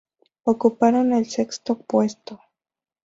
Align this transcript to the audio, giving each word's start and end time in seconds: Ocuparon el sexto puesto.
Ocuparon 0.45 1.13
el 1.13 1.27
sexto 1.29 1.77
puesto. 1.77 2.41